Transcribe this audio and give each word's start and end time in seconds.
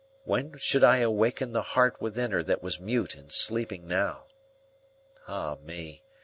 When 0.23 0.57
should 0.57 0.83
I 0.83 0.97
awaken 0.97 1.51
the 1.51 1.61
heart 1.61 2.01
within 2.01 2.31
her 2.31 2.41
that 2.41 2.63
was 2.63 2.79
mute 2.79 3.13
and 3.13 3.31
sleeping 3.31 3.87
now? 3.87 4.25
Ah 5.27 5.57
me! 5.63 6.01